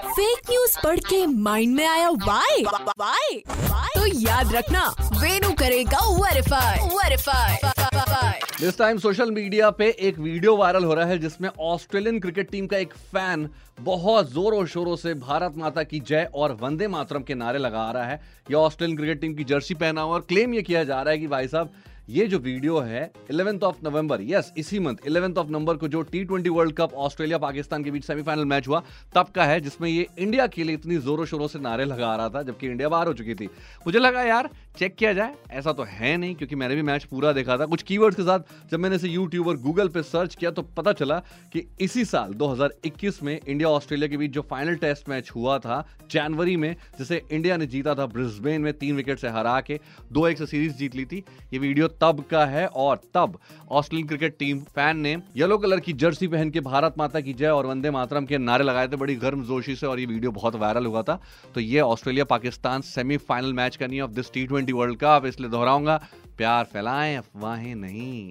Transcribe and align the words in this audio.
Fake 0.00 0.50
news 0.50 0.76
पढ़ 0.84 1.00
के 1.00 1.24
mind 1.26 1.74
में 1.76 1.86
आया 1.86 2.10
वाई 2.10 2.62
वाई 2.98 3.42
तो 3.94 4.06
याद 4.20 4.52
रखना 4.52 4.84
वेनु 5.20 5.50
करेगा 5.52 5.98
verify 6.14 6.88
verify 6.96 8.38
this 8.60 8.78
time 8.78 8.98
social 8.98 9.30
media 9.30 9.70
पे 9.70 9.88
एक 10.00 10.18
वीडियो 10.18 10.56
वायरल 10.56 10.84
हो 10.84 10.94
रहा 10.94 11.04
है 11.06 11.18
जिसमें 11.18 11.48
ऑस्ट्रेलियन 11.60 12.20
क्रिकेट 12.20 12.50
टीम 12.50 12.66
का 12.66 12.76
एक 12.76 12.92
फ़ैन 13.12 13.48
बहुत 13.80 14.32
जोरों 14.32 14.64
शोरों 14.66 14.96
से 14.96 15.14
भारत 15.14 15.54
माता 15.56 15.82
की 15.82 16.00
जय 16.00 16.28
और 16.34 16.52
वंदे 16.60 16.88
मातरम 16.88 17.22
के 17.22 17.34
नारे 17.34 17.58
लगा 17.58 17.90
रहा 17.90 18.04
है। 18.04 18.20
यह 18.50 18.56
ऑस्ट्रेलियन 18.56 18.96
क्रिकेट 18.98 19.20
टीम 19.20 19.34
की 19.34 19.44
जर्सी 19.44 19.74
पहना 19.74 20.00
हुआ 20.00 20.14
और 20.14 20.20
क्लेम 20.28 20.54
ये 20.54 20.62
किया 20.62 20.84
जा 20.84 21.02
रहा 21.02 21.12
है 21.12 21.18
कि 21.18 21.26
भाई 21.26 21.48
साहब 21.48 21.72
ये 22.10 22.26
जो 22.26 22.38
वीडियो 22.38 22.78
है 22.78 23.12
इलेवेंथ 23.30 23.60
ऑफ़ 23.60 23.76
नवंबर 23.84 24.22
यस 24.22 24.52
इसी 24.56 24.78
मंथ 24.78 24.96
इलेवेंथ 25.06 25.34
ऑफ़ 25.34 25.48
नवंबर 25.48 25.76
को 25.76 25.88
जो 25.88 26.02
T 26.02 26.24
twenty 26.24 26.50
World 26.50 26.74
Cup 26.76 26.94
Australia 26.94 27.38
Pakistan 27.38 27.84
के 27.84 27.90
बीच 27.90 28.04
सेमीफाइनल 28.04 28.44
मैच 28.44 28.68
हुआ, 28.68 28.82
तब 29.14 29.28
का 29.28 29.44
है, 29.44 29.60
जिसमें 29.60 29.88
ये 29.90 30.06
इंडिया 30.18 30.46
के 30.46 30.64
लिए 30.64 30.74
इतनी 30.74 30.96
जोरों 30.96 31.24
शोरों 31.24 31.48
से 31.48 31.58
नारे 31.58 31.84
लगा 31.84 32.16
रहा 32.16 32.28
था, 32.28 32.42
जबकि 32.42 32.66
इंडिया 32.66 32.88
बाहर 32.88 33.06
हो 33.06 33.12
चुकी 33.12 33.34
थी। 33.34 33.46
मुझे 33.86 33.98
लगा, 33.98 34.22
यार 34.22 34.50
चेक 34.78 34.94
किया 34.94 35.12
जाए। 35.12 35.34
ऐसा 35.50 35.72
तो 35.72 35.82
है 35.82 36.16
नहीं, 36.16 36.34
क्योंकि 36.34 36.56
मैंने 36.56 36.74
भी 36.74 36.82
मैच 36.82 37.04
पूरा 37.04 37.32
देखा 37.32 37.56
था। 37.56 37.66
कुछ 37.66 37.82
कीवर्ड्स 37.82 38.16
के 38.16 38.22
साथ, 38.22 38.40
जब 38.70 38.78
मैंने 38.78 38.96
इसे 38.96 39.08
यूट्यूब 39.08 39.48
और 39.48 39.56
गूगल 39.56 39.88
पे 39.88 40.02
सर्च 40.02 40.34
किया 40.34 40.50
तो 40.50 40.62
पता 40.62 40.92
चला 40.92 41.18
कि 41.52 41.66
इसी 41.80 42.04
साल 42.04 42.32
2021 42.34 43.22
में 43.22 43.40
इंडिया 43.48 43.68
ऑस्ट्रेलिया 43.68 44.08
के 44.08 44.16
बीच 44.16 44.30
जो 44.30 44.42
फाइनल 44.42 44.74
टेस्ट 44.74 45.08
मैच 45.08 45.30
हुआ 45.30 45.58
था, 45.58 45.88
जनवरी 46.10 46.56
में, 46.56 46.76
जिसे 46.98 47.22
इंडिया 47.32 47.56
ने 47.56 47.66
जीता 47.66 47.94
था 47.94 48.06
ब्रिस्बेन 48.06 48.60
में, 48.60 48.72
तीन 48.72 48.96
विकेट 48.96 49.18
से 49.18 49.28
हरा 49.28 49.60
के, 49.60 49.80
दो 50.12 50.28
एक 50.28 50.38
से 50.38 50.46
सीरीज़ 50.46 50.72
जीत 50.72 50.96
ली 50.96 51.04
थी। 51.04 51.24
ये 51.52 51.58
वीडियो 51.58 51.88
तब 52.00 52.24
का 52.30 52.44
है 52.46 52.66
और 52.66 53.00
तब 53.14 53.38
ऑस्ट्रेलियन 53.70 54.08
क्रिकेट 54.08 54.36
टीम 54.38 54.60
फ़ैन 54.74 54.96
ने 54.98 55.16
येलो 55.36 55.58
कलर 55.58 55.80
की 55.80 55.92
जर्सी 55.94 56.28
पहन 56.28 56.50
के 56.50 56.60
भारत 56.62 56.94
माता 56.98 57.20
की 57.20 57.32
जय 57.34 57.48
और 57.48 57.66
वंदे 57.66 57.90
मातरम 57.90 58.26
के 58.26 58.38
नारे 58.40 58.64
लगाए 58.64 58.88
थे। 58.88 58.96
बड़ी 58.96 59.14
गर्म 59.16 59.44
जोशी 59.44 59.76
से 59.76 59.86
और 59.86 60.00
ये 60.00 60.06
वीडियो 60.06 60.30
बहुत 60.32 60.54
वायरल 60.56 60.86
हुआ 60.86 61.02
था। 61.02 61.20
तो 61.54 61.60
ये 61.60 61.80
ऑस्ट्रेलिया 61.82 62.24
पाकिस्तान 62.26 62.80
सेमीफाइनल 62.86 63.52
मैच 63.52 63.76
का 63.76 63.86
नहीं 63.86 64.00
of 64.00 64.10
this 64.12 64.32
T 64.32 64.46
twenty 64.46 64.72
World 64.72 64.98
Cup 64.98 65.26
इसलिए 65.26 65.50
दोहराऊँगा, 65.50 66.00
प्यार 66.36 66.64
फैलाएँ, 66.64 67.16
अफवाहें 67.16 67.74
नहीं। 67.76 68.28